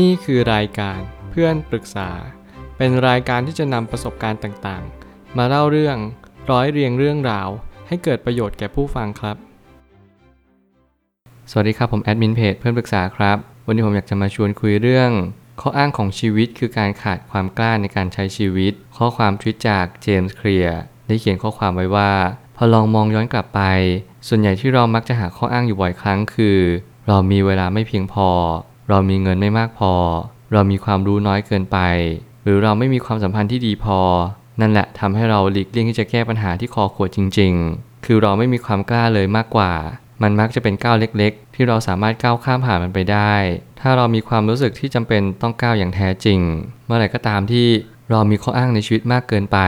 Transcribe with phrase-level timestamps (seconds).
[0.00, 2.10] นี่คือรายการเพื่อนปรึกษา
[2.76, 5.96] เป็นรายการที่จะนำประสบการณ์ต่างๆ มาเล่าเรื่อง
[6.50, 7.48] ร้อยเรียงเรื่องราว
[7.88, 9.36] ให้เกิดประโยชน์แก่ผู้ฟังครับ
[11.50, 13.36] สวัสดีครับ ผมแอดมินเพจเพื่อนปรึกษาครับ
[13.66, 15.10] วันนี้ผมอยากจะมาชวนคุยเรื่อง
[15.60, 22.12] ข้ออ้างของชีวิตคือการขาดความกล้าในการใช้ชีวิต ข้อความทวิตจากเจมส์เคลียร์ได้เขียนข้อความไว้ว่า
[22.56, 23.60] พอลองมองย้อนกลับไป
[24.28, 26.58] ส่วนใหญ่ที่เรามักจะหาข้ออ้างอยู่บ่อยครั้งคือ
[27.08, 28.28] เรามีเวลาไม่เพียงพอ
[28.88, 29.92] เรามีเงินไม่มากพอ
[30.52, 31.78] เรามีความรู้น้อยเกินไป
[32.44, 33.98] หรือเราไม่มีความสัมพันธ์ที่ดีพอ
[34.60, 39.72] นั่นแหละทำให้เราหลีกเลี่ยงที่จะแก้ปัญหาที่คอขวดจริง ๆ คือเราไม่มีความกล้าเลยมากกว่า
[40.22, 43.34] มันมักจะเป็นก้าวเล็ก ๆ ที่เราสามารถก้าวข้ามผ่านมันไปได้
[43.80, 46.40] ถ้าเรามีความรู้สึกที่จำเป็นต้องก้าวอย่างแท้จริง
[46.86, 47.66] เมื่อไหร่ก็ตามที่
[48.10, 49.58] เรามีข้ออ้างในชีวิตมากเกินไป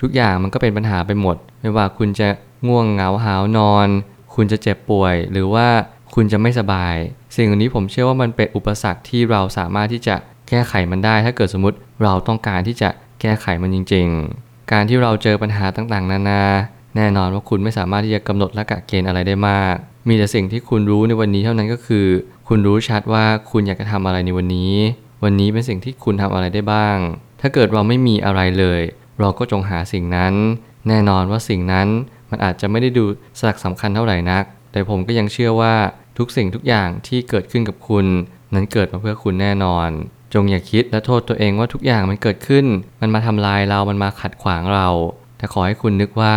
[0.00, 2.28] ทุกอย่างมันก็เป็นปัญหาไปหมด ไม่ว่าคุณจะ
[2.66, 3.88] ง่วงเหงาหาวนอน
[4.34, 5.68] คุณจะเจ็บป่วย หรือว่า
[6.14, 6.94] คุณจะไม่สบาย
[7.36, 10.16] สิ่งเหล่านี้ผมเชื่อว่ามันเป็นอุปสรรคที่เราสามารถที่จะ
[10.48, 12.88] แก้ไขมันได้ ถ้าเกิดสมมติเราต้องการที่จะ
[13.20, 14.06] แก้ไขมันจริง
[14.40, 16.42] ๆ การที่เราเจอปัญหาต่างๆ นานา
[16.96, 19.74] แน่นอนว่าคุณไม่สามารถที่จะกำหนดและกะเกณฑ์อะไรได้มาก
[20.08, 22.06] มีแต่สิ่งที่คุณรู้ในวันนี้เท่านั้นก็คือ
[22.48, 24.74] คุณรู้ชัดว่าคุณอยากจะทำอะไรในวันนี้
[25.24, 26.96] วันนี้เป็นสิ่งที่คุณทำอะไรได้บ้าง
[27.40, 28.80] ถ้าเกิดเราไม่มีอะไรเลย
[29.20, 30.34] เราก็จงหาสิ่งนั้น
[30.88, 31.88] แน่นอนว่าสิ่งนั้น
[32.30, 33.04] มันอาจจะไม่ได้ดู
[33.38, 35.74] สลักสำคัญเท่าไหร่นัก แต่ผมก็ยังเชื่อว่า
[36.18, 38.06] ทุกสิ่งทุกอย่างที่เกิดขึ้นกับคุณ
[38.54, 39.88] นั้นเกิดมาเพื่อคุณแน่นอน
[40.34, 42.66] จงอย่าคิดและโทษตัวเองว่าทุกอย่างมันเกิดขึ้น
[43.00, 44.88] มันมาทำลายเรา มันมาขัดขวางเรา
[45.38, 46.34] แต่ขอให้คุณนึกว่า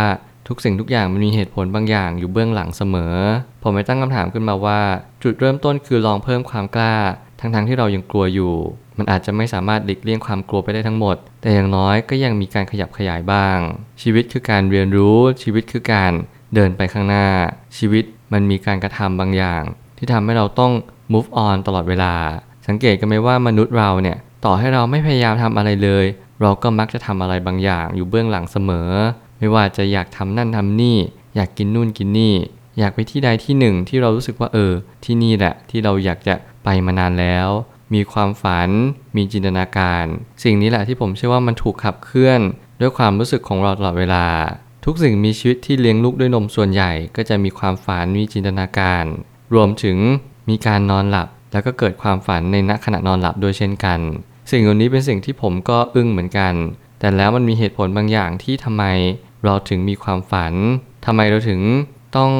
[0.48, 3.16] ทุกสิ่งทุกอย่างมันมีเหตุผลบางอย่างอยู่เบื้องหลังเสมอ
[3.62, 4.80] ผมไม่ตั้งคำถามขึ้นมาว่า
[5.22, 6.96] จุดเริ่มต้นคือลองเพิ่มความกล้า
[7.40, 8.54] ทั้งๆทที่เรายังกลัวอยู่
[8.98, 13.58] มันอาจจะไม่สามารถหลีกเลี่ยงความกลัวไปได้ทั้งหมด แต่อย่างน้อยก็ยังมีการขยับขยายบ้าง
[14.02, 16.12] ชีวิตคือการเรียนรู้ ชีวิตคือการ
[16.54, 17.26] เดินไปข้างหน้า
[17.78, 19.62] ชีวิต มันมีการกระทำบางอย่าง
[19.98, 20.72] ที่ทำให้เราต้อง
[21.12, 22.14] move on ตลอดเวลา
[22.66, 26.04] สังเกตกันไหมว่ามนุษย์เราเนี่ยต่อให้เราไม่พยายามทำอะไรเลย
[26.40, 28.90] เราก็มักจะทำอะไรบางอย่างอยู่เบื้องหลังเสมอ
[29.38, 30.98] ไม่ว่าจะอยากทำนั่นทำนี่
[31.36, 32.34] อยากกินนู่นกินนี่
[32.78, 34.72] อยากไปที่ใดที่หนึ่งที่เรารู้สึกว่าเออ
[35.04, 36.34] ที่นี่แหละที่เราอยากจะ
[36.64, 37.48] ไปมานานแล้ว
[37.94, 38.70] มีความฝัน
[39.16, 40.04] มีจินตนาการ
[40.44, 42.40] สิ่งนี้แหละที่ผมเชื่อว่ามันถูกขับเคลื่อน
[42.80, 44.26] ด้วยความรู้สึกของเราตลอดเวลา
[44.84, 49.04] ทุกสิ่งมีชีวิตที่เลี้ยงลูกด้วยนมส่วนใหญ่ก็จะมีความฝันมีจินตนาการ
[49.54, 49.98] รวมถึง
[50.48, 54.00] มีการนอนหลับ แล้วก็เกิดความฝันในณขณะนอนหลับด้วยเช่นกัน
[54.50, 56.54] สิ่งเหล่านี้เป็นสิ่งที่ผมก็อึ้งเหมือนกัน
[57.00, 58.84] แต่แล้วมันมีเหตุผลบางอย่างที่ทำไม
[59.44, 60.52] เราถึงมีความฝัน
[61.06, 61.60] ทำไมเราถึง
[62.16, 62.30] ต้อง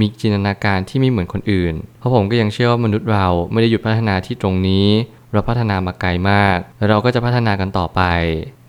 [0.00, 4.86] มีจินตนาการที่ไม่เหมือนคนอื่น เพราะผมก็ยังเชื่อว่ามนุษย์เราไม่ได้หยุดพัฒนาที่ตรงนี้
[5.32, 8.02] เราพัฒนามาไกลมากและเราก็จะพัฒนากันต่อไป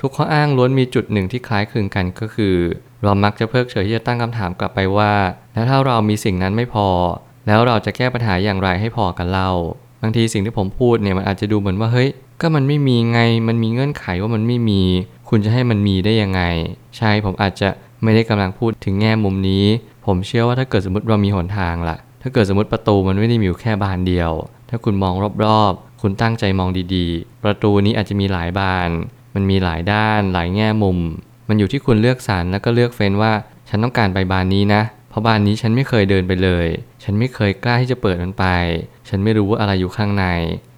[0.01, 2.55] ทุกข้ออ้างล้วนมีจุดหนึ่งที่คล้ายคลึงกันก็คือ
[3.03, 5.11] เรามักจะเพิกเฉยที่จะตั้งคำถามกลับไปว่า
[5.53, 6.87] แล้วถ้าเรามีสิ่งนั้นไม่พอ
[7.47, 9.51] แล้วเราจะแก้ปัญหาอย่างไรให้พอกันเล่า
[10.01, 12.09] บางทีสิ่งที่ผมพูดเนี่ยมันอาจจะดูเหมือนว่าเฮ้ย
[12.41, 14.81] ก็มันไม่มีไงมันมีเงื่อนไขว่ามันไม่มี
[15.29, 16.41] คุณจะให้มันมีได้ยังไง
[16.97, 17.69] ใช่ผมอาจจะ
[18.03, 19.65] ไม่ได้กำลังพูดถึงแง่มุมนี้
[20.05, 24.31] ผมเชื่อว่าถ้าเกิดสมมติเรามีหนทางล่ะ ถ้าเกิดสมมติประตูมันไม่ได้มีอยู่แค่บานเดียว
[24.69, 25.13] ถ้าคุณมอง
[25.45, 28.89] รอบๆ คุณตั้งใจมองดีๆ ประตูนี้อาจจะมีหลายบาน
[29.35, 30.97] มันมีหลายด้านหลายแง่มุม
[31.47, 33.33] มันอยู่ที่คุณเลือกสรรแล้วก็เลือกเฟ้นว่า
[33.69, 36.67] ฉันต้องการไปบานนี้นะ เพราะบานนี้ฉันไม่เคยเดินไปเลย
[37.03, 38.45] ฉันไม่เคยกล้าที่จะเปิดมันไป
[39.09, 40.25] ฉันไม่รู้ว่าอะไรอยู่ข้างใน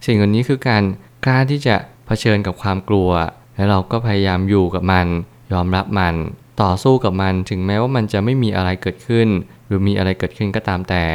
[0.06, 0.84] สิ่งเหล่านี้คือการ
[1.26, 1.76] กล้าที่จะ
[2.06, 3.10] เผชิญกับความกลัว
[3.56, 5.08] และเราก็พยายามอยู่กับมัน
[5.54, 6.16] ยอมรับมัน
[6.62, 9.28] ต่อสู้กับมันถึงแม้ว่ามันจะไม่มีอะไรเกิดขึ้น
[9.68, 11.06] หรือมีอะไรเกิดขึ้นก็ตามแต่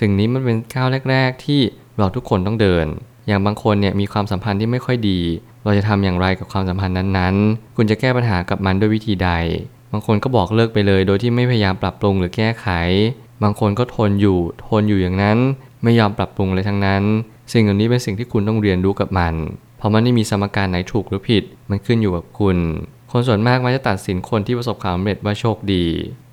[0.00, 1.60] สิ่งนี้มันเป็นก้าวแรก ๆ ที่
[1.98, 2.86] เราทุกคนต้องเดิน
[3.26, 5.20] อย่างบางคนเนี่ยมีความสัมพันธ์ที่ไม่ค่อยดี
[5.64, 9.30] เราจะทำอย่างไรกับความสัมพันธ์นั้นๆ คุณจะแก้ปัญหากับมันด้วยวิธีใด
[9.92, 12.66] บางคนก็บอกเลิกไปเลย โดยที่ไม่พยายามปรับปรุงหรือแก้ไข
[13.42, 15.38] บางคนก็ทนอยู่ ทนอยู่อย่างนั้น
[15.82, 17.02] ไม่ยอมปรับปรุงเลยทั้งนั้น
[17.52, 19.34] สิ่งเหล่านี้เป็นสิ่งที่คุณต้องเรียนรู้กับมัน
[19.78, 22.56] เพราะมันไม่มีสมการไหนถูกหรือผิด มันขึ้นอยู่กับคุณ
[23.10, 25.84] คนส่วนมากมักจะตัดสินคนที่ประสบความสำเร็จว่าโชคดี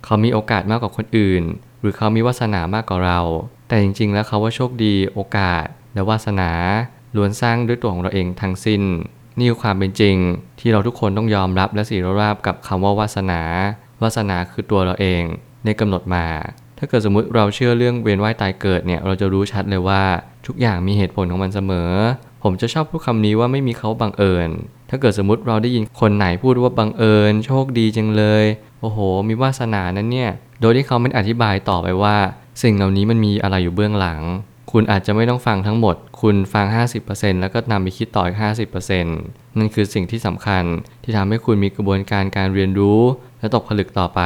[0.06, 1.44] เขามีโอกาสมากกว่าคนอื่น
[1.82, 3.20] หรือเขามีวาสนามากกว่าเรา
[3.68, 6.52] แต่จริง ๆ แล้วเขาว่าโชคดี โอกาส และวาสนา
[7.16, 8.82] ล้วนสร้างด้วยตัวของเราเองทั้งสิ้น
[9.38, 10.16] นี่คือความเป็นจริง
[10.59, 13.41] ที่เราทุกคนต้องยอมรับและสีรราบกับคำว่าวาสนา
[14.02, 15.23] วาสนาคือตัวเราเอง
[15.66, 16.26] ในกำหนดมา
[16.78, 20.03] ถ้าเกิดสมมุติเราเชื่อเรื่องเวียนว่ายตายเกิดเนี่ยเราจะรู้ชัดเลยว่า
[20.47, 21.91] ทุกอย่างมีเหตุผลของมันเสมอ
[22.44, 24.50] ผมจะชอบพูดคำนี้ว่าไม่มีเขาบังเอิญ
[24.90, 28.46] ถ้าเกิดสมมติเราได้ยินคนไหนพูดว่าบังเอิญ โชคดีจังเลย
[28.82, 28.97] โอ้โห
[29.28, 30.32] มีวาสนานั้นเนี่ย
[30.62, 32.16] โดยที่เขาไม่อธิบายต่อไปว่า
[32.64, 34.22] สิ่งเหล่านี้มันมีอะไรอยู่เบื้องหลัง
[34.75, 36.66] คุณอาจจะไม่ต้องฟังทั้งหมด คุณฟัง
[37.03, 38.37] 50%แล้วก็นำไปคิดต่ออีก
[38.78, 40.64] 50%นั่นคือสิ่งที่สำคัญ
[41.03, 43.02] ที่ทำให้คุณมีกระบวนการการเรียนรู้
[43.40, 44.22] และตกผลึกต่อไป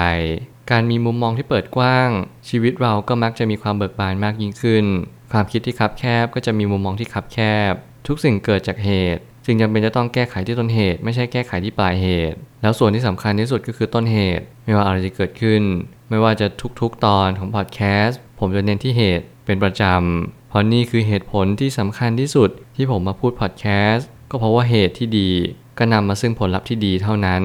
[0.71, 2.09] การมีมุมมองที่เปิดกว้าง
[2.49, 4.85] ชีวิตเราก็มักจะมีความเบิกบานมากยิ่งขึ้น
[5.31, 7.37] ความคิดที่คับแคบก็จะมีมุมมองที่คับแค
[7.71, 7.73] บ
[8.07, 15.61] ทุกสิ่งเกิดจากเหตุจึงจำเป็นจะต้องแก้ไขที่ต้นเหตุ ไม่ใช่แก้ไขที่ปลายเหตุ แล้วส่วนที่สำคัญที่สุดก็คือต้นเหตุ ไม่ว่าอะไรจะเกิดขึ้น
[16.09, 16.47] ไม่ว่าจะ
[16.81, 25.29] ทุกๆตอนของพอดแคสต์ผมจะเน้นที่เหตุ เป็นประจำ เพราะนี่คือเหตุผลที่สำคัญที่สุดที่ผมมาพูดพอดแคสต์ก็เพราะว่าเหตุที่ดี
[25.77, 27.43] ก็นำมาซึ่งผลลัพธ์ที่ดีเท่านั้น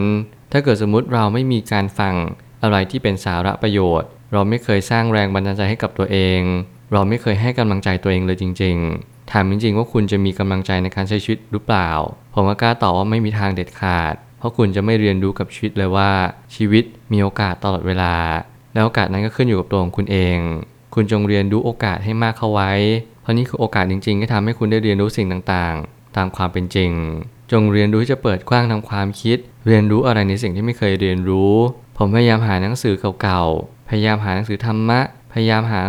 [0.52, 2.14] ถ้าเกิดสมมติเราไม่มีการฟัง
[2.62, 6.40] อะไรที่เป็นสาระประโยชน์ เราไม่เคยสร้างแรงบันดาลใจให้กับตัวเอง
[6.92, 11.90] เราไม่เคยให้กำลังใจตัวเองเลยจริง ๆ ถามจริงๆว่าคุณจะมีกำลังใจในการใช้ชีวิตหรือเปล่า
[12.34, 16.10] ผมก็กล้าตอบว่าไม่มีทางเด็ดขาด เพราะคุณจะไม่เรียนรู้กับชีวิตเลยว่า
[16.54, 18.14] ชีวิตมีโอกาสตลอดเวลา
[18.74, 20.38] แล้วโอกาสนั้นก็ขึ้นอยู่กับตัวของคุณเอง
[20.94, 22.72] คุณจงเรียนรู้โอกาสให้มากเข้าไว้
[23.22, 26.92] เพราะนี่คือโอกาสจริงๆที่ทำให้คุณได้เรียนรู้สิ่งต่างๆ ตามความเป็นจริง
[27.52, 31.54] จงเรียนรู้ที่จะเปิดกว้างทางความคิด เรียนรู้อะไรในสิ่งที่ไม่เคยเรียนรู้
[31.98, 35.00] ผมพยายามหาหนังสือเก่าๆ พยายามหาหนังสือธรรมะ
[35.32, 35.80] พยายามหา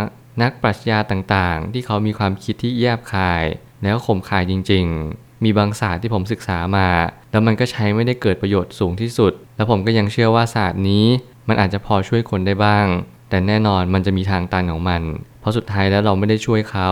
[0.41, 3.43] นักปรัชญาต่างๆ ที่เขามีความคิดที่แยบคาย
[3.83, 4.85] แล้วข่มขายจริง
[5.15, 6.87] ๆ มีบางศาสตร์ที่ผมศึกษามา
[7.31, 11.05] แล้วมันก็ใช้ไม่ได้เกิดประโยชน์สูงที่สุด แล้วผมก็ยังเชื่อว่าศาสตร์นี้
[11.47, 12.85] มันอาจจะพอช่วยคนได้บ้าง
[13.33, 15.01] แต่แน่นอนมันจะมีทางตันของมัน
[15.39, 16.89] เพราะสุดท้ายแล้วเราไม่ได้ช่วยเขา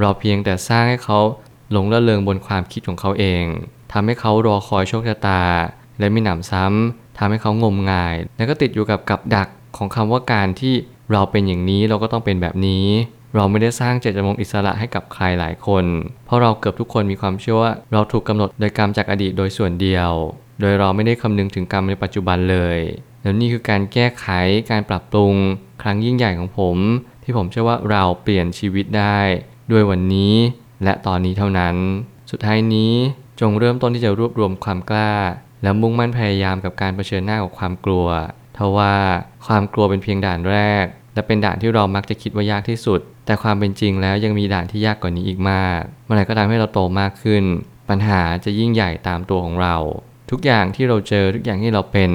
[0.00, 1.18] เราเพียงแต่สร้างให้เขา
[1.72, 3.44] หลงละเลงบนความคิดของเขาเอง
[3.92, 5.42] ทำให้เขารอคอยโชคชะตา
[5.98, 10.74] และไม่หนำซ้ำทำให้เขางมงาย แล้วก็ติดอยู่กับกับดักของคำว่าการที่
[11.12, 12.86] เราเป็นอย่างนี้เราก็ต้องเป็นแบบนี้
[13.34, 15.84] เราไม่ได้สร้างเจตจำนงอิสระให้กับใครหลายคน
[16.26, 20.10] เพราะเราเกือบทุกคนมีความเชื่อว่าเราถูกกำหนดโดยกรรมจากอดีตโดยส่วนเดียว
[20.60, 22.78] โดยเราไม่ได้คำนึงถึงกรรมในปัจจุบันเลย
[23.22, 24.26] แล้วนี่คือการแก้ไข
[24.70, 25.34] การปรับปรุง
[25.82, 26.76] ครั้งยิ่งใหญ่ของผม
[27.22, 29.18] ที่ผมเชื่อว่าเราเปลี่ยนชีวิตได้
[29.72, 30.34] ด้วยวันนี้
[30.84, 31.76] และตอนนี้เท่านั้น
[32.30, 32.92] สุดท้ายนี้
[33.40, 35.14] จงเริ่มต้นที่จะรวบรวมความกล้า
[35.62, 38.08] และมุ่งมั่นพยายามกับการเผชิญหน้ากับความกลัว
[38.56, 38.94] ทว่า
[39.46, 47.44] ความกลัวเป็นเพียงด่านแรก และเป็นด่านที่เรามักจะคิดว่ายากที่สุด แต่ความเป็นจริงแล้วยังมีด่านที่ยากกว่านี้อีกมาก เมื่อไหร่ก็ตามให้เราโตมากขึ้น
[47.88, 49.76] ปัญหาจะยิ่งใหญ่ตามตัวของเรา
[50.30, 52.10] ทุกอย่างที่เราเจอทุกอย่างที่เราเป็น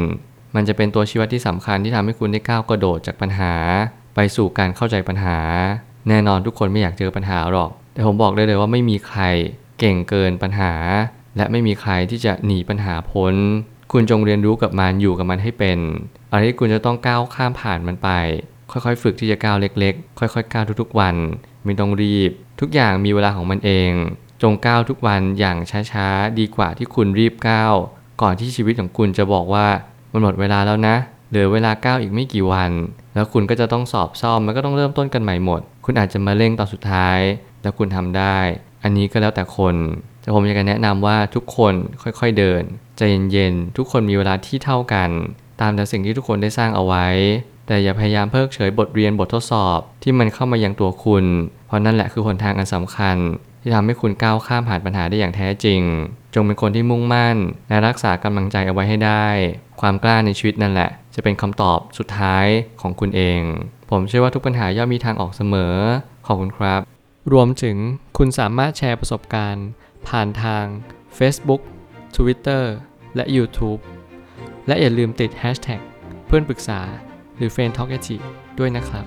[0.55, 3.53] มันจะเป็นตัวชี้วัดที่สำคัญที่ทำให้คุณได้ก้าวกระโดดจากปัญหา
[4.15, 5.37] ไปสู่การเข้าใจปัญหา
[6.09, 9.21] แน่นอนทุกคนไม่อยากเจอปัญหาหรอก แต่ผมบอกได้เลยว่าไม่มีใคร
[9.79, 10.73] เก่งเกินปัญหา
[11.37, 13.35] และไม่มีใครที่จะหนีปัญหาพ้น
[13.91, 15.79] คุณจงเรียนรู้กับมันอยู่กับมันให้เป็น
[16.31, 18.09] อะไรที่คุณจะต้องก้าวข้ามผ่านมันไป
[18.71, 21.15] ค่อยๆ ฝึกที่จะก้าวเล็ก ๆ ค่อยๆก้าวทุกๆวัน
[21.65, 23.91] ไม่ต้องรีบ ทุกอย่างมีเวลาของมันเอง
[24.41, 25.57] จงก้าวทุกวันอย่าง
[25.91, 27.73] ช้าๆดีกว่าที่คุณรีบก้าว
[28.21, 29.67] ก่อนที่ชีวิตของคุณจะบอกว่า
[30.13, 30.95] มันหมดเวลาแล้วนะ
[31.29, 32.71] เหลือเวลาก้าวอีกไม่กี่วัน
[33.13, 37.19] แล้วคุณก็จะต้องสอบซ่อมมันก็ต้องเริ่มต้นกันใหม่หมด คุณอาจจะมาเร่งตอนสุดท้าย
[37.61, 38.37] แล้วคุณทำได้
[38.83, 39.75] อันนี้ก็แล้วแต่คน
[40.21, 42.63] แต่ผมอยากจะแนะนำว่าทุกคนค่อยๆเดิน
[42.97, 43.01] ใจ
[43.31, 45.09] เย็นๆทุกคนมีเวลาที่เท่ากัน
[45.61, 47.07] ตามแต่สิ่งที่ทุกคนได้สร้างเอาไว้
[47.67, 51.25] แต่อย่าพยายามเพิกเฉยบทเรียนบททดสอบที่มันเข้ามายังตัวคุณ
[51.67, 53.17] เพราะนั่นแหละคือหนทางอันสำคัญ
[53.63, 55.81] ที่ทำให้คุณก้าวข้ามผ่านปัญหาได้อย่างแท้จริง
[56.33, 57.37] จงเป็นคนที่มุ่งมั่น
[57.69, 59.27] และรักษากำลังใจเอาไว้ให้ได้
[59.81, 62.45] ความกล้าในชีวิตนั่นแหละ จะเป็นคำตอบสุดท้าย
[62.81, 63.41] ของคุณเอง
[63.89, 65.75] ผมเชื่อว่าทุกปัญหาย่อมมีทางออกเสมอ
[66.27, 66.81] ขอบคุณครับ
[67.33, 67.77] รวมถึง
[68.17, 69.67] คุณสามารถแชร์ประสบการณ์
[70.07, 70.65] ผ่านทาง
[71.17, 71.61] Facebook
[72.15, 72.63] Twitter
[73.15, 73.81] และ YouTube
[74.67, 75.81] และอย่าลืมติด Hashtag
[76.27, 76.79] เพื่อนปรึกษา
[77.37, 77.97] หรือ f r ร e n d t a l k a
[78.59, 79.05] ด้วยนะครับ